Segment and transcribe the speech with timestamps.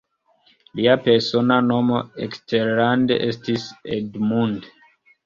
[0.77, 1.99] Lia persona nomo
[2.29, 3.67] eksterlande estis
[3.99, 4.67] "Edmund".